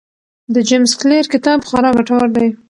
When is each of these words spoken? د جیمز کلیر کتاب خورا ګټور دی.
د 0.53 0.55
جیمز 0.67 0.91
کلیر 0.99 1.25
کتاب 1.33 1.59
خورا 1.67 1.89
ګټور 1.97 2.27
دی. 2.35 2.47